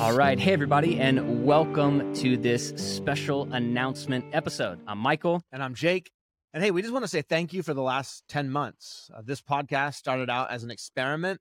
All 0.00 0.14
right. 0.14 0.38
Hey, 0.38 0.54
everybody, 0.54 0.98
and 0.98 1.44
welcome 1.44 2.14
to 2.14 2.38
this 2.38 2.70
special 2.70 3.52
announcement 3.52 4.24
episode. 4.32 4.80
I'm 4.86 4.96
Michael. 4.96 5.42
And 5.52 5.62
I'm 5.62 5.74
Jake. 5.74 6.10
And 6.54 6.64
hey, 6.64 6.70
we 6.70 6.80
just 6.80 6.94
want 6.94 7.04
to 7.04 7.08
say 7.08 7.20
thank 7.20 7.52
you 7.52 7.62
for 7.62 7.74
the 7.74 7.82
last 7.82 8.24
10 8.28 8.50
months. 8.50 9.10
Uh, 9.14 9.20
this 9.22 9.42
podcast 9.42 9.96
started 9.96 10.30
out 10.30 10.50
as 10.50 10.64
an 10.64 10.70
experiment, 10.70 11.38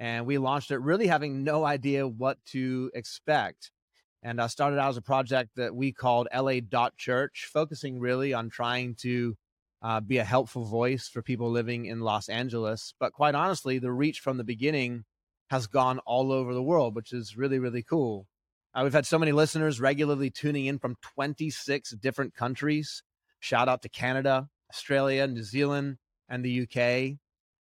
and 0.00 0.26
we 0.26 0.38
launched 0.38 0.72
it 0.72 0.78
really 0.78 1.06
having 1.06 1.44
no 1.44 1.64
idea 1.64 2.08
what 2.08 2.38
to 2.46 2.90
expect. 2.92 3.70
And 4.20 4.40
uh, 4.40 4.48
started 4.48 4.80
out 4.80 4.88
as 4.88 4.96
a 4.96 5.02
project 5.02 5.50
that 5.54 5.72
we 5.72 5.92
called 5.92 6.26
LA 6.34 6.54
Dot 6.58 6.96
Church, 6.96 7.48
focusing 7.52 8.00
really 8.00 8.34
on 8.34 8.50
trying 8.50 8.96
to 8.96 9.36
uh, 9.80 10.00
be 10.00 10.18
a 10.18 10.24
helpful 10.24 10.64
voice 10.64 11.06
for 11.08 11.22
people 11.22 11.52
living 11.52 11.86
in 11.86 12.00
Los 12.00 12.28
Angeles. 12.28 12.94
But 12.98 13.12
quite 13.12 13.36
honestly, 13.36 13.78
the 13.78 13.92
reach 13.92 14.18
from 14.18 14.38
the 14.38 14.44
beginning 14.44 15.04
has 15.52 15.66
gone 15.66 15.98
all 16.06 16.32
over 16.32 16.54
the 16.54 16.62
world, 16.62 16.94
which 16.94 17.12
is 17.12 17.36
really, 17.36 17.58
really 17.58 17.82
cool. 17.82 18.26
Uh, 18.74 18.80
we've 18.82 18.94
had 18.94 19.04
so 19.04 19.18
many 19.18 19.32
listeners 19.32 19.82
regularly 19.82 20.30
tuning 20.30 20.64
in 20.64 20.78
from 20.78 20.96
26 21.14 21.90
different 22.00 22.34
countries. 22.34 23.02
Shout 23.38 23.68
out 23.68 23.82
to 23.82 23.90
Canada, 23.90 24.48
Australia, 24.72 25.26
New 25.26 25.42
Zealand, 25.42 25.98
and 26.26 26.42
the 26.42 26.62
UK. 26.62 27.18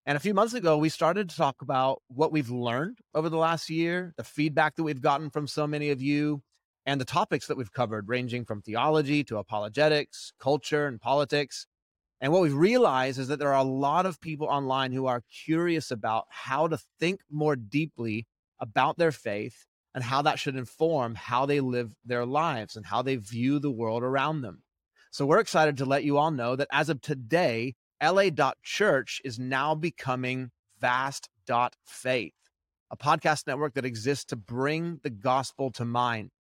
And 0.06 0.16
a 0.16 0.20
few 0.20 0.36
months 0.36 0.54
ago, 0.54 0.78
we 0.78 0.90
started 0.90 1.30
to 1.30 1.36
talk 1.36 1.64
about 1.64 2.04
what 2.10 2.32
we've 2.32 2.52
learned 2.52 3.00
over 3.16 3.28
the 3.28 3.38
last 3.38 3.72
year, 3.72 4.14
the 4.18 4.24
feedback 4.24 4.76
that 4.76 4.84
we've 4.84 5.02
gotten 5.02 5.32
from 5.32 5.48
so 5.48 5.66
many 5.66 5.90
of 5.90 6.00
you, 6.00 6.44
and 6.86 7.02
the 7.02 7.06
topics 7.06 7.48
that 7.48 7.58
we've 7.58 7.74
covered, 7.74 8.08
ranging 8.08 8.46
from 8.46 8.62
theology 8.62 9.24
to 9.24 9.38
apologetics, 9.38 10.32
culture, 10.40 10.86
and 10.86 11.02
politics. 11.02 11.66
And 12.22 12.34
what 12.34 12.41
we've 12.41 12.54
realized 12.54 13.18
is 13.18 13.30
that 13.30 13.40
there 13.40 13.54
are 13.54 13.62
a 13.62 13.64
lot 13.64 14.05
of 14.05 14.20
people 14.20 14.48
online 14.48 14.92
who 14.92 15.06
are 15.06 15.23
curious 15.45 15.89
about 15.89 16.25
how 16.30 16.67
to 16.67 16.78
think 17.00 17.22
more 17.31 17.56
deeply 17.56 18.28
about 18.59 18.98
their 18.98 19.12
faith 19.12 19.66
and 19.95 20.03
how 20.03 20.22
that 20.23 20.38
should 20.38 20.56
inform 20.56 21.16
how 21.16 21.45
they 21.45 21.62
live 21.62 21.95
their 22.06 22.25
lives 22.25 22.75
and 22.75 22.86
how 22.86 23.02
they 23.02 23.16
view 23.16 23.58
the 23.59 23.72
world 23.72 24.03
around 24.03 24.42
them. 24.42 24.64
So 25.12 25.25
we're 25.25 25.40
excited 25.40 25.78
to 25.78 25.86
let 25.86 26.03
you 26.03 26.17
all 26.17 26.30
know 26.30 26.56
that 26.56 26.67
as 26.72 26.90
of 26.90 27.02
today, 27.02 27.75
LA.church 28.03 29.22
is 29.23 29.40
now 29.40 29.73
becoming 29.73 30.52
vast.faith, 30.80 32.34
a 32.92 32.97
podcast 32.97 33.47
network 33.47 33.73
that 33.73 33.86
exists 33.86 34.25
to 34.25 34.36
bring 34.36 35.00
the 35.03 35.09
gospel 35.09 35.72
to 35.72 35.86
mind. 35.86 36.31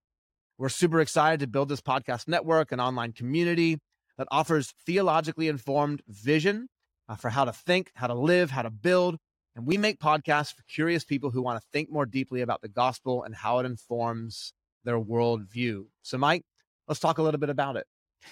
We're 0.57 0.69
super 0.69 0.99
excited 0.99 1.39
to 1.39 1.47
build 1.47 1.69
this 1.69 1.81
podcast 1.81 2.27
network, 2.27 2.71
an 2.71 2.79
online 2.79 3.13
community 3.13 3.79
that 4.19 4.27
offers 4.31 4.73
theologically 4.85 5.47
informed 5.47 6.03
vision 6.07 6.67
uh, 7.07 7.15
for 7.15 7.29
how 7.29 7.45
to 7.45 7.53
think, 7.53 7.89
how 7.95 8.05
to 8.05 8.13
live, 8.13 8.51
how 8.51 8.61
to 8.61 8.69
build. 8.69 9.17
And 9.55 9.65
we 9.65 9.77
make 9.77 9.99
podcasts 9.99 10.53
for 10.53 10.61
curious 10.63 11.05
people 11.05 11.31
who 11.31 11.41
want 11.41 11.59
to 11.59 11.67
think 11.71 11.89
more 11.89 12.05
deeply 12.05 12.41
about 12.41 12.61
the 12.61 12.67
gospel 12.67 13.23
and 13.23 13.33
how 13.33 13.59
it 13.59 13.65
informs 13.65 14.53
their 14.83 14.99
worldview. 14.99 15.85
So, 16.03 16.17
Mike, 16.17 16.43
let's 16.87 16.99
talk 16.99 17.17
a 17.17 17.23
little 17.23 17.39
bit 17.39 17.49
about 17.49 17.77
it. 17.77 17.87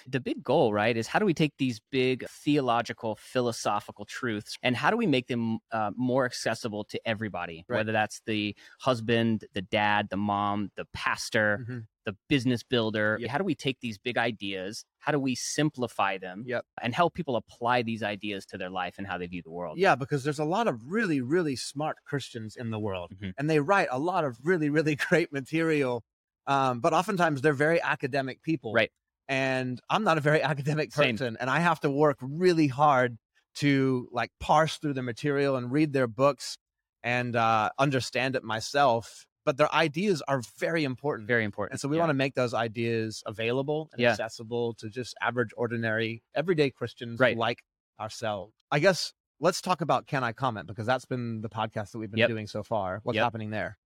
The 0.06 0.20
big 0.20 0.42
goal, 0.42 0.72
right, 0.72 0.96
is 0.96 1.06
how 1.06 1.18
do 1.18 1.24
we 1.24 1.34
take 1.34 1.54
these 1.58 1.80
big 1.90 2.26
theological, 2.28 3.16
philosophical 3.20 4.04
truths 4.04 4.56
and 4.62 4.76
how 4.76 4.90
do 4.90 4.96
we 4.96 5.06
make 5.06 5.26
them 5.26 5.58
uh, 5.72 5.90
more 5.96 6.24
accessible 6.24 6.84
to 6.84 7.00
everybody, 7.06 7.64
right. 7.68 7.78
whether 7.78 7.92
that's 7.92 8.20
the 8.26 8.54
husband, 8.80 9.44
the 9.54 9.62
dad, 9.62 10.08
the 10.10 10.16
mom, 10.16 10.70
the 10.76 10.86
pastor, 10.92 11.60
mm-hmm 11.62 11.78
the 12.08 12.16
business 12.26 12.62
builder. 12.62 13.18
Yep. 13.20 13.30
How 13.30 13.36
do 13.36 13.44
we 13.44 13.54
take 13.54 13.80
these 13.80 13.98
big 13.98 14.16
ideas? 14.16 14.86
How 14.98 15.12
do 15.12 15.18
we 15.18 15.34
simplify 15.34 16.16
them 16.16 16.42
yep. 16.46 16.64
and 16.80 16.94
help 16.94 17.12
people 17.12 17.36
apply 17.36 17.82
these 17.82 18.02
ideas 18.02 18.46
to 18.46 18.56
their 18.56 18.70
life 18.70 18.94
and 18.96 19.06
how 19.06 19.18
they 19.18 19.26
view 19.26 19.42
the 19.42 19.50
world? 19.50 19.78
Yeah, 19.78 19.94
because 19.94 20.24
there's 20.24 20.38
a 20.38 20.44
lot 20.44 20.68
of 20.68 20.80
really, 20.90 21.20
really 21.20 21.54
smart 21.54 21.98
Christians 22.06 22.56
in 22.56 22.70
the 22.70 22.78
world, 22.78 23.12
mm-hmm. 23.14 23.30
and 23.36 23.50
they 23.50 23.60
write 23.60 23.88
a 23.90 23.98
lot 23.98 24.24
of 24.24 24.38
really, 24.42 24.70
really 24.70 24.96
great 25.08 25.34
material. 25.34 26.02
Um, 26.46 26.80
but 26.80 26.94
oftentimes 26.94 27.42
they're 27.42 27.52
very 27.52 27.82
academic 27.82 28.42
people. 28.42 28.72
Right. 28.72 28.90
And 29.28 29.80
I'm 29.90 30.04
not 30.04 30.18
a 30.18 30.20
very 30.20 30.42
academic 30.52 30.90
person, 30.90 31.16
Same. 31.16 31.36
and 31.40 31.50
I 31.50 31.60
have 31.60 31.80
to 31.80 31.90
work 31.90 32.18
really 32.20 32.66
hard 32.66 33.18
to 33.56 34.08
like 34.12 34.30
parse 34.40 34.76
through 34.76 34.94
the 34.94 35.02
material 35.02 35.56
and 35.56 35.70
read 35.72 35.92
their 35.92 36.06
books 36.06 36.58
and 37.02 37.34
uh, 37.34 37.70
understand 37.78 38.36
it 38.36 38.44
myself 38.44 39.26
but 39.48 39.56
their 39.56 39.74
ideas 39.74 40.22
are 40.28 40.42
very 40.58 40.84
important. 40.84 41.26
Very 41.26 41.42
important. 41.42 41.72
And 41.72 41.80
so 41.80 41.88
we 41.88 41.96
yeah. 41.96 42.02
want 42.02 42.10
to 42.10 42.14
make 42.14 42.34
those 42.34 42.52
ideas 42.52 43.22
available 43.24 43.88
and 43.92 44.00
yeah. 44.02 44.10
accessible 44.10 44.74
to 44.74 44.90
just 44.90 45.14
average, 45.22 45.52
ordinary, 45.56 46.22
everyday 46.34 46.68
Christians 46.68 47.18
right. 47.18 47.34
like 47.34 47.62
ourselves. 47.98 48.52
I 48.70 48.78
guess 48.78 49.14
let's 49.40 49.62
talk 49.62 49.80
about 49.80 50.06
Can 50.06 50.22
I 50.22 50.32
Comment 50.32 50.66
because 50.66 50.84
that's 50.84 51.06
been 51.06 51.40
the 51.40 51.48
podcast 51.48 51.92
that 51.92 51.98
we've 51.98 52.10
been 52.10 52.18
yep. 52.18 52.28
doing 52.28 52.46
so 52.46 52.62
far. 52.62 53.00
What's 53.04 53.16
yep. 53.16 53.24
happening 53.24 53.48
there? 53.48 53.78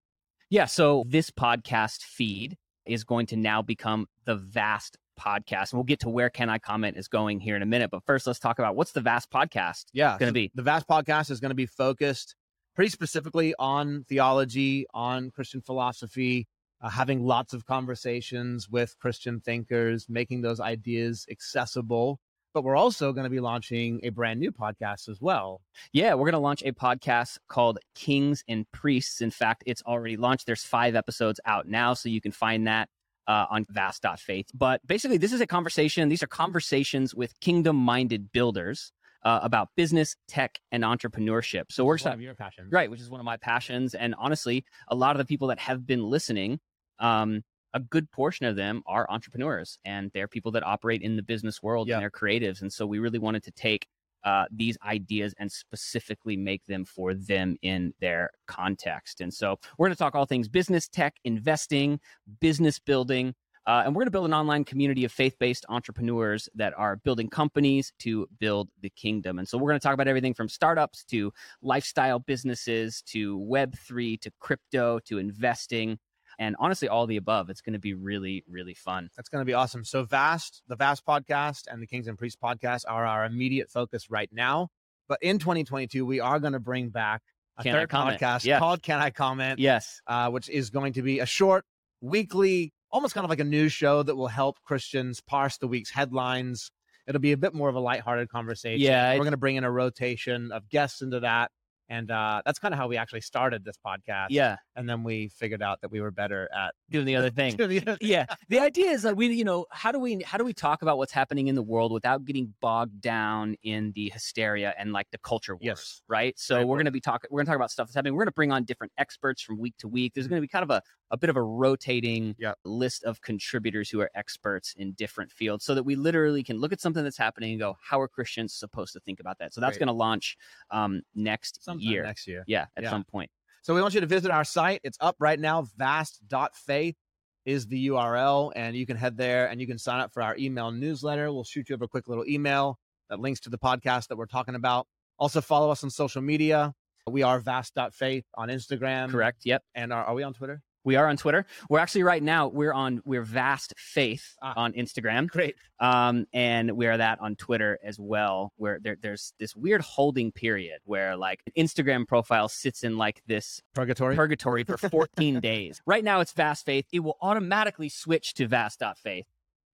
Yeah. 0.50 0.64
So 0.64 1.04
this 1.06 1.30
podcast 1.30 2.02
feed 2.02 2.56
is 2.84 3.04
going 3.04 3.26
to 3.26 3.36
now 3.36 3.62
become 3.62 4.08
the 4.24 4.34
vast 4.34 4.98
podcast. 5.22 5.72
And 5.72 5.74
we'll 5.74 5.84
get 5.84 6.00
to 6.00 6.08
where 6.08 6.30
Can 6.30 6.48
I 6.48 6.58
Comment 6.58 6.96
is 6.96 7.08
going 7.08 7.40
here 7.40 7.56
in 7.56 7.62
a 7.62 7.66
minute. 7.66 7.90
But 7.90 8.04
first, 8.04 8.26
let's 8.26 8.38
talk 8.38 8.58
about 8.58 8.76
what's 8.76 8.92
the 8.92 9.00
vast 9.00 9.30
podcast 9.30 9.84
yeah, 9.92 10.16
going 10.18 10.20
to 10.20 10.26
so 10.28 10.32
be. 10.32 10.50
The 10.54 10.62
vast 10.62 10.88
podcast 10.88 11.30
is 11.30 11.40
going 11.40 11.50
to 11.50 11.54
be 11.54 11.66
focused 11.66 12.34
pretty 12.74 12.90
specifically 12.90 13.54
on 13.58 14.04
theology, 14.08 14.86
on 14.94 15.30
Christian 15.30 15.60
philosophy, 15.60 16.46
uh, 16.80 16.88
having 16.88 17.22
lots 17.22 17.52
of 17.52 17.64
conversations 17.66 18.68
with 18.68 18.96
Christian 18.98 19.40
thinkers, 19.40 20.06
making 20.08 20.42
those 20.42 20.60
ideas 20.60 21.26
accessible. 21.30 22.18
But 22.54 22.64
we're 22.64 22.76
also 22.76 23.12
going 23.14 23.24
to 23.24 23.30
be 23.30 23.40
launching 23.40 24.00
a 24.02 24.10
brand 24.10 24.38
new 24.38 24.52
podcast 24.52 25.08
as 25.08 25.22
well. 25.22 25.62
Yeah, 25.92 26.12
we're 26.14 26.26
going 26.26 26.32
to 26.32 26.38
launch 26.38 26.62
a 26.62 26.72
podcast 26.72 27.38
called 27.48 27.78
Kings 27.94 28.44
and 28.46 28.70
Priests. 28.72 29.22
In 29.22 29.30
fact, 29.30 29.62
it's 29.64 29.82
already 29.82 30.18
launched. 30.18 30.46
There's 30.46 30.64
five 30.64 30.94
episodes 30.94 31.40
out 31.46 31.66
now, 31.66 31.94
so 31.94 32.10
you 32.10 32.20
can 32.20 32.32
find 32.32 32.66
that 32.66 32.90
uh, 33.32 33.46
on 33.50 33.64
vast.faith. 33.70 34.48
But 34.52 34.86
basically, 34.86 35.16
this 35.16 35.32
is 35.32 35.40
a 35.40 35.46
conversation. 35.46 36.10
These 36.10 36.22
are 36.22 36.26
conversations 36.26 37.14
with 37.14 37.38
kingdom 37.40 37.76
minded 37.76 38.30
builders 38.30 38.92
uh, 39.24 39.40
about 39.42 39.68
business, 39.74 40.16
tech, 40.28 40.58
and 40.70 40.84
entrepreneurship. 40.84 41.64
So 41.70 41.82
we're 41.86 41.96
your 42.20 42.34
passions, 42.34 42.70
right? 42.70 42.90
Which 42.90 43.00
is 43.00 43.08
one 43.08 43.20
of 43.20 43.24
my 43.24 43.38
passions, 43.38 43.94
and 43.94 44.14
honestly, 44.18 44.64
a 44.88 44.94
lot 44.94 45.16
of 45.16 45.18
the 45.18 45.24
people 45.24 45.48
that 45.48 45.60
have 45.60 45.86
been 45.86 46.02
listening, 46.10 46.60
um, 46.98 47.42
a 47.72 47.80
good 47.80 48.10
portion 48.10 48.44
of 48.44 48.54
them 48.54 48.82
are 48.86 49.06
entrepreneurs, 49.08 49.78
and 49.82 50.10
they're 50.12 50.28
people 50.28 50.52
that 50.52 50.66
operate 50.66 51.00
in 51.00 51.16
the 51.16 51.22
business 51.22 51.62
world 51.62 51.88
and 51.88 52.02
they're 52.02 52.10
creatives. 52.10 52.60
And 52.60 52.70
so 52.70 52.84
we 52.86 52.98
really 52.98 53.18
wanted 53.18 53.44
to 53.44 53.50
take 53.52 53.86
uh, 54.24 54.44
these 54.50 54.76
ideas 54.86 55.34
and 55.38 55.50
specifically 55.50 56.36
make 56.36 56.64
them 56.66 56.84
for 56.84 57.14
them 57.14 57.56
in 57.62 57.92
their 58.00 58.30
context. 58.46 59.20
And 59.20 59.32
so 59.32 59.58
we're 59.78 59.86
going 59.86 59.94
to 59.94 59.98
talk 59.98 60.14
all 60.14 60.26
things 60.26 60.48
business, 60.48 60.88
tech, 60.88 61.16
investing, 61.24 62.00
business 62.40 62.78
building, 62.78 63.34
uh, 63.66 63.82
and 63.84 63.94
we're 63.94 64.00
going 64.00 64.06
to 64.06 64.12
build 64.12 64.26
an 64.26 64.34
online 64.34 64.64
community 64.64 65.04
of 65.04 65.12
faith 65.12 65.36
based 65.38 65.64
entrepreneurs 65.68 66.48
that 66.54 66.74
are 66.76 66.96
building 66.96 67.28
companies 67.28 67.92
to 68.00 68.26
build 68.40 68.68
the 68.80 68.90
kingdom. 68.90 69.38
And 69.38 69.48
so 69.48 69.56
we're 69.56 69.70
going 69.70 69.78
to 69.78 69.84
talk 69.84 69.94
about 69.94 70.08
everything 70.08 70.34
from 70.34 70.48
startups 70.48 71.04
to 71.04 71.32
lifestyle 71.62 72.18
businesses 72.18 73.02
to 73.06 73.38
Web3 73.38 74.20
to 74.20 74.32
crypto 74.40 74.98
to 75.00 75.18
investing. 75.18 75.98
And 76.42 76.56
honestly, 76.58 76.88
all 76.88 77.06
the 77.06 77.18
above. 77.18 77.50
It's 77.50 77.60
going 77.60 77.74
to 77.74 77.78
be 77.78 77.94
really, 77.94 78.42
really 78.50 78.74
fun. 78.74 79.10
That's 79.16 79.28
going 79.28 79.42
to 79.42 79.46
be 79.46 79.54
awesome. 79.54 79.84
So, 79.84 80.02
Vast, 80.02 80.60
the 80.66 80.74
Vast 80.74 81.06
podcast, 81.06 81.68
and 81.70 81.80
the 81.80 81.86
Kings 81.86 82.08
and 82.08 82.18
Priests 82.18 82.36
podcast 82.42 82.82
are 82.88 83.06
our 83.06 83.24
immediate 83.24 83.70
focus 83.70 84.10
right 84.10 84.28
now. 84.32 84.68
But 85.08 85.20
in 85.22 85.38
2022, 85.38 86.04
we 86.04 86.18
are 86.18 86.40
going 86.40 86.54
to 86.54 86.58
bring 86.58 86.88
back 86.88 87.22
a 87.58 87.62
Can 87.62 87.72
third 87.72 87.90
podcast 87.90 88.44
yeah. 88.44 88.58
called 88.58 88.82
Can 88.82 88.98
I 88.98 89.10
Comment? 89.10 89.60
Yes. 89.60 90.00
Uh, 90.04 90.30
which 90.30 90.48
is 90.48 90.70
going 90.70 90.94
to 90.94 91.02
be 91.02 91.20
a 91.20 91.26
short 91.26 91.64
weekly 92.00 92.72
almost 92.90 93.14
kind 93.14 93.24
of 93.24 93.30
like 93.30 93.40
a 93.40 93.44
news 93.44 93.72
show 93.72 94.02
that 94.02 94.16
will 94.16 94.26
help 94.26 94.60
Christians 94.64 95.20
parse 95.20 95.58
the 95.58 95.68
week's 95.68 95.90
headlines. 95.90 96.72
It'll 97.06 97.20
be 97.20 97.32
a 97.32 97.36
bit 97.36 97.54
more 97.54 97.68
of 97.68 97.76
a 97.76 97.80
lighthearted 97.80 98.28
conversation. 98.28 98.80
Yeah. 98.80 99.12
We're 99.12 99.20
going 99.20 99.30
to 99.30 99.36
bring 99.36 99.56
in 99.56 99.64
a 99.64 99.70
rotation 99.70 100.50
of 100.50 100.68
guests 100.68 101.02
into 101.02 101.20
that. 101.20 101.52
And 101.92 102.10
uh, 102.10 102.40
that's 102.46 102.58
kind 102.58 102.72
of 102.72 102.78
how 102.78 102.88
we 102.88 102.96
actually 102.96 103.20
started 103.20 103.66
this 103.66 103.76
podcast. 103.86 104.28
Yeah. 104.30 104.56
And 104.76 104.88
then 104.88 105.02
we 105.02 105.28
figured 105.28 105.62
out 105.62 105.82
that 105.82 105.90
we 105.90 106.00
were 106.00 106.10
better 106.10 106.48
at 106.56 106.72
doing 106.88 107.04
the 107.04 107.16
other 107.16 107.28
thing. 107.40 107.54
yeah. 108.00 108.24
The 108.48 108.60
idea 108.60 108.90
is 108.90 109.02
that 109.02 109.16
we, 109.16 109.26
you 109.28 109.44
know, 109.44 109.66
how 109.70 109.92
do 109.92 109.98
we 109.98 110.22
how 110.24 110.38
do 110.38 110.44
we 110.44 110.52
talk 110.54 110.82
about 110.82 110.96
what's 110.98 111.12
happening 111.12 111.48
in 111.48 111.54
the 111.54 111.62
world 111.62 111.92
without 111.92 112.24
getting 112.24 112.54
bogged 112.60 113.00
down 113.00 113.56
in 113.62 113.92
the 113.94 114.10
hysteria 114.10 114.74
and 114.78 114.92
like 114.92 115.06
the 115.10 115.18
culture 115.18 115.54
wars, 115.54 115.62
yes. 115.62 116.02
right? 116.08 116.38
So 116.38 116.56
Very 116.56 116.64
we're 116.64 116.76
going 116.76 116.86
to 116.86 116.90
be 116.90 117.00
talking 117.00 117.28
we're 117.30 117.38
going 117.38 117.46
to 117.46 117.50
talk 117.50 117.56
about 117.56 117.70
stuff 117.70 117.88
that's 117.88 117.94
happening. 117.94 118.14
We're 118.14 118.22
going 118.22 118.28
to 118.28 118.32
bring 118.32 118.52
on 118.52 118.64
different 118.64 118.92
experts 118.96 119.42
from 119.42 119.58
week 119.58 119.74
to 119.78 119.88
week. 119.88 120.12
There's 120.14 120.28
going 120.28 120.40
to 120.40 120.42
be 120.42 120.48
kind 120.48 120.62
of 120.62 120.70
a 120.70 120.82
a 121.10 121.16
bit 121.18 121.28
of 121.28 121.36
a 121.36 121.42
rotating 121.42 122.34
yep. 122.38 122.58
list 122.64 123.04
of 123.04 123.20
contributors 123.20 123.90
who 123.90 124.00
are 124.00 124.10
experts 124.14 124.74
in 124.78 124.92
different 124.92 125.30
fields 125.30 125.64
so 125.64 125.74
that 125.74 125.82
we 125.82 125.94
literally 125.94 126.42
can 126.42 126.58
look 126.58 126.72
at 126.72 126.80
something 126.80 127.04
that's 127.04 127.18
happening 127.18 127.52
and 127.52 127.60
go, 127.60 127.76
how 127.82 128.00
are 128.00 128.08
Christians 128.08 128.54
supposed 128.54 128.94
to 128.94 129.00
think 129.00 129.20
about 129.20 129.38
that? 129.38 129.52
So 129.52 129.60
that's 129.60 129.76
going 129.76 129.88
to 129.88 129.92
launch 129.92 130.38
um, 130.70 131.02
next 131.14 131.62
Sometime 131.62 131.81
year. 131.82 132.02
Next 132.02 132.26
year. 132.26 132.44
Yeah, 132.46 132.66
at 132.76 132.84
yeah. 132.84 132.90
some 132.90 133.04
point. 133.04 133.30
So 133.62 133.74
we 133.74 133.80
want 133.80 133.94
you 133.94 134.00
to 134.00 134.06
visit 134.06 134.30
our 134.30 134.44
site. 134.44 134.80
It's 134.82 134.98
up 135.00 135.16
right 135.20 135.38
now. 135.38 135.68
Vast.faith 135.76 136.96
is 137.44 137.66
the 137.66 137.88
URL. 137.88 138.52
And 138.56 138.76
you 138.76 138.86
can 138.86 138.96
head 138.96 139.16
there 139.16 139.46
and 139.46 139.60
you 139.60 139.66
can 139.66 139.78
sign 139.78 140.00
up 140.00 140.12
for 140.12 140.22
our 140.22 140.36
email 140.36 140.72
newsletter. 140.72 141.32
We'll 141.32 141.44
shoot 141.44 141.68
you 141.68 141.74
over 141.74 141.84
a 141.84 141.88
quick 141.88 142.08
little 142.08 142.26
email 142.26 142.78
that 143.08 143.20
links 143.20 143.40
to 143.40 143.50
the 143.50 143.58
podcast 143.58 144.08
that 144.08 144.16
we're 144.16 144.26
talking 144.26 144.54
about. 144.54 144.86
Also, 145.18 145.40
follow 145.40 145.70
us 145.70 145.84
on 145.84 145.90
social 145.90 146.22
media. 146.22 146.74
We 147.08 147.22
are 147.22 147.38
vast.faith 147.38 148.24
on 148.34 148.48
Instagram. 148.48 149.10
Correct. 149.10 149.42
Yep. 149.44 149.62
And 149.74 149.92
are, 149.92 150.04
are 150.04 150.14
we 150.14 150.22
on 150.22 150.34
Twitter? 150.34 150.62
We 150.84 150.96
are 150.96 151.08
on 151.08 151.16
Twitter. 151.16 151.46
We're 151.68 151.78
actually 151.78 152.02
right 152.02 152.22
now 152.22 152.48
we're 152.48 152.72
on 152.72 153.02
we're 153.04 153.22
Vast 153.22 153.74
Faith 153.76 154.36
ah, 154.42 154.54
on 154.56 154.72
Instagram. 154.72 155.28
Great. 155.28 155.54
Um, 155.78 156.26
and 156.32 156.72
we 156.72 156.86
are 156.86 156.96
that 156.96 157.20
on 157.20 157.36
Twitter 157.36 157.78
as 157.84 157.98
well. 157.98 158.52
Where 158.56 158.78
there, 158.82 158.96
there's 159.00 159.32
this 159.38 159.54
weird 159.54 159.80
holding 159.80 160.32
period 160.32 160.80
where 160.84 161.16
like 161.16 161.40
an 161.46 161.64
Instagram 161.64 162.06
profile 162.06 162.48
sits 162.48 162.82
in 162.82 162.98
like 162.98 163.22
this 163.26 163.62
purgatory 163.74 164.16
purgatory 164.16 164.64
for 164.64 164.76
14 164.76 165.40
days. 165.40 165.80
Right 165.86 166.04
now 166.04 166.20
it's 166.20 166.32
Vast 166.32 166.64
Faith. 166.64 166.86
It 166.92 167.00
will 167.00 167.16
automatically 167.20 167.88
switch 167.88 168.34
to 168.34 168.46
Vast.faith. 168.46 169.26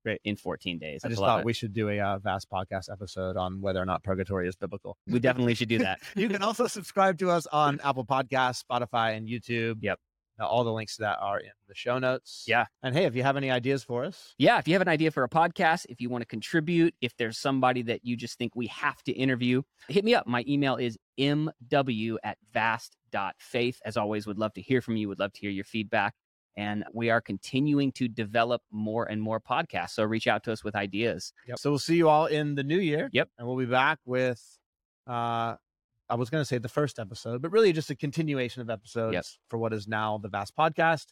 Great. 0.04 0.20
In 0.24 0.36
14 0.36 0.78
days. 0.78 1.00
I 1.04 1.08
just 1.08 1.20
thought 1.20 1.44
we 1.44 1.52
should 1.52 1.72
do 1.72 1.88
a 1.88 2.00
uh, 2.00 2.18
vast 2.18 2.48
podcast 2.50 2.90
episode 2.90 3.36
on 3.36 3.60
whether 3.60 3.82
or 3.82 3.84
not 3.84 4.02
purgatory 4.04 4.48
is 4.48 4.56
biblical. 4.56 4.96
We 5.06 5.18
definitely 5.18 5.54
should 5.54 5.68
do 5.68 5.78
that. 5.78 6.00
you 6.16 6.28
can 6.28 6.42
also 6.42 6.66
subscribe 6.66 7.18
to 7.18 7.30
us 7.30 7.46
on 7.48 7.80
Apple 7.82 8.06
Podcasts, 8.06 8.62
Spotify, 8.64 9.16
and 9.16 9.28
YouTube. 9.28 9.78
Yep. 9.80 9.98
Now, 10.38 10.46
all 10.46 10.62
the 10.62 10.72
links 10.72 10.96
to 10.96 11.02
that 11.02 11.18
are 11.20 11.40
in 11.40 11.50
the 11.66 11.74
show 11.74 11.98
notes. 11.98 12.44
Yeah. 12.46 12.66
And 12.82 12.94
hey, 12.94 13.04
if 13.04 13.16
you 13.16 13.22
have 13.24 13.36
any 13.36 13.50
ideas 13.50 13.82
for 13.82 14.04
us, 14.04 14.34
yeah, 14.38 14.58
if 14.58 14.68
you 14.68 14.74
have 14.74 14.82
an 14.82 14.88
idea 14.88 15.10
for 15.10 15.24
a 15.24 15.28
podcast, 15.28 15.86
if 15.88 16.00
you 16.00 16.08
want 16.10 16.22
to 16.22 16.26
contribute, 16.26 16.94
if 17.00 17.16
there's 17.16 17.38
somebody 17.38 17.82
that 17.82 18.04
you 18.04 18.16
just 18.16 18.38
think 18.38 18.54
we 18.54 18.68
have 18.68 19.02
to 19.04 19.12
interview, 19.12 19.62
hit 19.88 20.04
me 20.04 20.14
up. 20.14 20.26
My 20.26 20.44
email 20.46 20.76
is 20.76 20.96
mw 21.18 22.16
at 22.22 22.38
vast.faith. 22.52 23.80
As 23.84 23.96
always, 23.96 24.26
would 24.26 24.38
love 24.38 24.52
to 24.54 24.62
hear 24.62 24.80
from 24.80 24.96
you, 24.96 25.08
would 25.08 25.18
love 25.18 25.32
to 25.32 25.40
hear 25.40 25.50
your 25.50 25.64
feedback. 25.64 26.14
And 26.56 26.84
we 26.92 27.10
are 27.10 27.20
continuing 27.20 27.92
to 27.92 28.08
develop 28.08 28.62
more 28.72 29.04
and 29.04 29.22
more 29.22 29.40
podcasts. 29.40 29.90
So 29.90 30.02
reach 30.02 30.26
out 30.26 30.42
to 30.44 30.52
us 30.52 30.64
with 30.64 30.74
ideas. 30.74 31.32
Yep. 31.46 31.58
So 31.58 31.70
we'll 31.70 31.78
see 31.78 31.96
you 31.96 32.08
all 32.08 32.26
in 32.26 32.56
the 32.56 32.64
new 32.64 32.78
year. 32.78 33.08
Yep. 33.12 33.28
And 33.38 33.46
we'll 33.46 33.56
be 33.56 33.66
back 33.66 33.98
with 34.04 34.42
uh 35.06 35.54
I 36.10 36.14
was 36.14 36.30
going 36.30 36.40
to 36.40 36.44
say 36.46 36.58
the 36.58 36.68
first 36.68 36.98
episode, 36.98 37.42
but 37.42 37.52
really 37.52 37.72
just 37.72 37.90
a 37.90 37.94
continuation 37.94 38.62
of 38.62 38.70
episodes 38.70 39.14
yep. 39.14 39.24
for 39.48 39.58
what 39.58 39.72
is 39.72 39.86
now 39.86 40.18
the 40.18 40.28
Vast 40.28 40.56
Podcast 40.56 41.06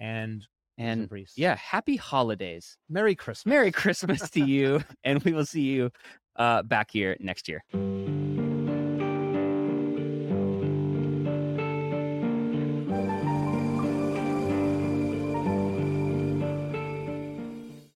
and 0.00 0.46
and 0.78 1.10
yeah, 1.34 1.56
happy 1.56 1.96
holidays, 1.96 2.78
Merry 2.88 3.16
Christmas, 3.16 3.46
Merry 3.46 3.72
Christmas 3.72 4.30
to 4.30 4.40
you, 4.40 4.84
and 5.04 5.20
we 5.24 5.32
will 5.32 5.44
see 5.44 5.62
you 5.62 5.90
uh, 6.36 6.62
back 6.62 6.92
here 6.92 7.16
next 7.18 7.48
year. 7.48 7.64